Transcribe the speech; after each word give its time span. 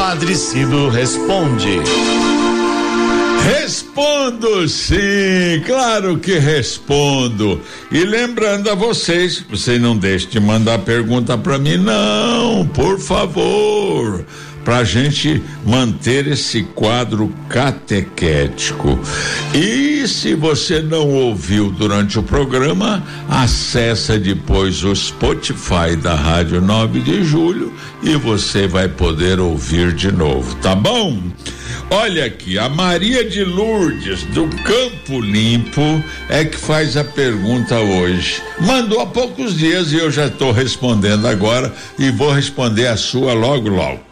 Padre 0.00 0.34
Cido 0.34 0.88
responde. 0.88 1.78
Respondo 3.44 4.66
sim, 4.66 5.62
claro 5.66 6.16
que 6.16 6.38
respondo. 6.38 7.60
E 7.92 8.02
lembrando 8.02 8.70
a 8.70 8.74
vocês, 8.74 9.44
você 9.50 9.78
não 9.78 9.94
deixe 9.94 10.26
de 10.26 10.40
mandar 10.40 10.78
pergunta 10.78 11.36
para 11.36 11.58
mim, 11.58 11.76
não, 11.76 12.66
por 12.68 12.98
favor 12.98 14.24
para 14.64 14.78
a 14.78 14.84
gente 14.84 15.42
manter 15.64 16.26
esse 16.26 16.62
quadro 16.62 17.32
catequético. 17.48 18.98
E 19.54 20.06
se 20.06 20.34
você 20.34 20.80
não 20.80 21.08
ouviu 21.08 21.70
durante 21.70 22.18
o 22.18 22.22
programa, 22.22 23.02
acessa 23.28 24.18
depois 24.18 24.82
o 24.84 24.94
Spotify 24.94 25.96
da 26.00 26.14
Rádio 26.14 26.60
9 26.60 27.00
de 27.00 27.24
Julho 27.24 27.72
e 28.02 28.16
você 28.16 28.66
vai 28.66 28.88
poder 28.88 29.40
ouvir 29.40 29.92
de 29.92 30.10
novo, 30.10 30.54
tá 30.56 30.74
bom? 30.74 31.20
Olha 31.92 32.24
aqui, 32.24 32.56
a 32.56 32.68
Maria 32.68 33.28
de 33.28 33.42
Lourdes, 33.42 34.22
do 34.26 34.46
Campo 34.62 35.20
Limpo, 35.20 36.02
é 36.28 36.44
que 36.44 36.56
faz 36.56 36.96
a 36.96 37.02
pergunta 37.02 37.80
hoje. 37.80 38.40
Mandou 38.60 39.00
há 39.00 39.06
poucos 39.06 39.56
dias 39.56 39.92
e 39.92 39.96
eu 39.96 40.08
já 40.08 40.26
estou 40.26 40.52
respondendo 40.52 41.26
agora 41.26 41.74
e 41.98 42.10
vou 42.10 42.30
responder 42.30 42.86
a 42.86 42.96
sua 42.96 43.32
logo, 43.32 43.68
logo. 43.68 44.09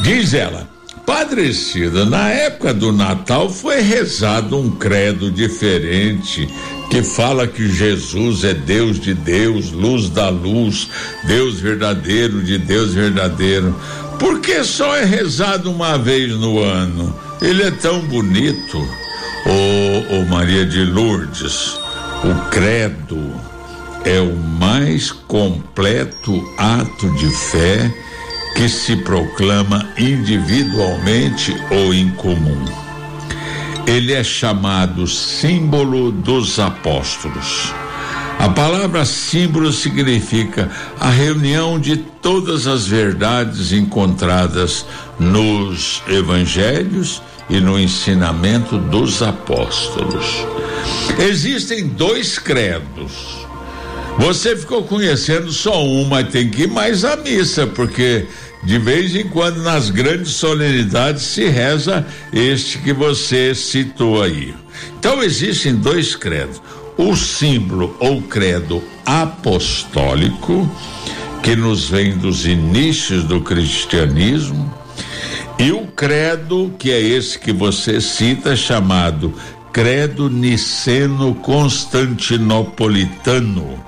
Diz 0.00 0.32
ela, 0.32 0.68
Padre 1.04 1.52
Cida, 1.52 2.04
na 2.04 2.28
época 2.28 2.72
do 2.72 2.92
Natal 2.92 3.50
foi 3.50 3.80
rezado 3.80 4.56
um 4.56 4.70
credo 4.70 5.30
diferente 5.30 6.48
que 6.90 7.02
fala 7.02 7.46
que 7.46 7.68
Jesus 7.68 8.44
é 8.44 8.54
Deus 8.54 9.00
de 9.00 9.12
Deus, 9.12 9.72
luz 9.72 10.08
da 10.08 10.28
luz, 10.28 10.88
Deus 11.24 11.60
verdadeiro 11.60 12.42
de 12.42 12.58
Deus 12.58 12.94
verdadeiro. 12.94 13.74
Por 14.18 14.40
que 14.40 14.62
só 14.62 14.96
é 14.96 15.04
rezado 15.04 15.70
uma 15.70 15.98
vez 15.98 16.32
no 16.32 16.60
ano? 16.60 17.14
Ele 17.42 17.62
é 17.62 17.70
tão 17.70 18.00
bonito. 18.02 18.78
Ô 18.78 19.50
oh, 19.50 20.16
oh 20.16 20.24
Maria 20.26 20.64
de 20.64 20.84
Lourdes, 20.84 21.78
o 22.22 22.50
credo 22.50 23.32
é 24.04 24.20
o 24.20 24.36
mais 24.36 25.10
completo 25.10 26.42
ato 26.56 27.10
de 27.14 27.28
fé 27.30 27.92
que 28.54 28.68
se 28.68 28.96
proclama 28.96 29.88
individualmente 29.98 31.56
ou 31.70 31.94
em 31.94 32.10
comum. 32.10 32.64
Ele 33.86 34.12
é 34.12 34.22
chamado 34.22 35.06
símbolo 35.06 36.12
dos 36.12 36.58
apóstolos. 36.58 37.72
A 38.38 38.48
palavra 38.48 39.04
símbolo 39.04 39.72
significa 39.72 40.70
a 41.00 41.10
reunião 41.10 41.78
de 41.78 41.96
todas 41.96 42.66
as 42.66 42.86
verdades 42.86 43.72
encontradas 43.72 44.86
nos 45.18 46.02
evangelhos 46.06 47.20
e 47.50 47.60
no 47.60 47.78
ensinamento 47.78 48.78
dos 48.78 49.22
apóstolos. 49.22 50.46
Existem 51.18 51.88
dois 51.88 52.38
credos. 52.38 53.37
Você 54.18 54.54
ficou 54.56 54.82
conhecendo 54.82 55.52
só 55.52 55.84
um, 55.84 56.04
mas 56.04 56.28
tem 56.28 56.50
que 56.50 56.62
ir 56.62 56.68
mais 56.68 57.04
à 57.04 57.14
missa, 57.16 57.68
porque 57.68 58.26
de 58.64 58.76
vez 58.76 59.14
em 59.14 59.28
quando, 59.28 59.62
nas 59.62 59.90
grandes 59.90 60.32
solenidades, 60.32 61.22
se 61.22 61.48
reza 61.48 62.04
este 62.32 62.78
que 62.78 62.92
você 62.92 63.54
citou 63.54 64.20
aí. 64.20 64.52
Então, 64.98 65.22
existem 65.22 65.76
dois 65.76 66.16
credos: 66.16 66.60
o 66.96 67.14
símbolo 67.14 67.96
ou 68.00 68.20
credo 68.20 68.82
apostólico, 69.06 70.68
que 71.40 71.54
nos 71.54 71.88
vem 71.88 72.18
dos 72.18 72.44
inícios 72.44 73.22
do 73.22 73.40
cristianismo, 73.40 74.74
e 75.60 75.70
o 75.70 75.86
credo, 75.86 76.74
que 76.76 76.90
é 76.90 77.00
esse 77.00 77.38
que 77.38 77.52
você 77.52 78.00
cita, 78.00 78.56
chamado 78.56 79.32
Credo 79.72 80.28
Niceno 80.28 81.36
Constantinopolitano 81.36 83.86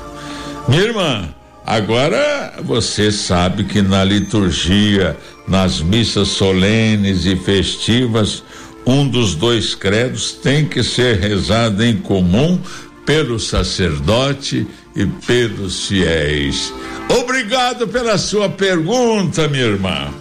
Minha 0.69 0.83
irmã, 0.83 1.29
agora 1.67 2.55
você 2.63 3.11
sabe 3.11 3.65
que 3.65 3.83
na 3.83 4.05
liturgia, 4.05 5.17
nas 5.49 5.81
missas 5.81 6.29
solenes 6.29 7.27
e 7.27 7.37
festivas, 7.37 8.43
um 8.87 9.07
dos 9.07 9.35
dois 9.35 9.75
credos 9.75 10.33
tem 10.33 10.65
que 10.65 10.83
ser 10.83 11.19
rezado 11.19 11.85
em 11.85 11.97
comum 11.97 12.59
pelo 13.05 13.39
sacerdote 13.39 14.67
e 14.95 15.07
pelos 15.07 15.89
fiéis. 15.89 16.73
Obrigado 17.21 17.89
pela 17.89 18.19
sua 18.19 18.49
pergunta, 18.49 19.49
minha 19.49 19.65
irmã. 19.65 20.21